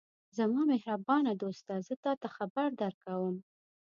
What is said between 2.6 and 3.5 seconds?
درکوم.